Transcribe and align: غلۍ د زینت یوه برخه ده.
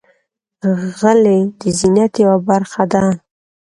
غلۍ 0.99 1.39
د 1.59 1.61
زینت 1.79 2.13
یوه 2.23 2.37
برخه 2.49 2.83
ده. 2.91 3.03